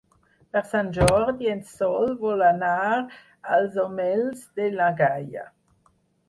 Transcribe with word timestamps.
Per 0.55 0.61
Sant 0.69 0.87
Jordi 0.95 1.51
en 1.55 1.59
Sol 1.71 2.09
vol 2.23 2.41
anar 2.47 2.71
als 3.57 3.79
Omells 3.85 4.41
de 4.57 4.71
na 4.81 4.89
Gaia. 5.05 5.47